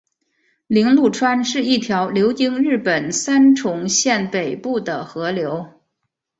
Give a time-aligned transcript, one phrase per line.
[0.65, 5.79] 铃鹿川是一条流经日本三重县北部的河流。